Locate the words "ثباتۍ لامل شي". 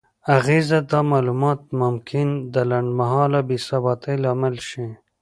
3.67-4.85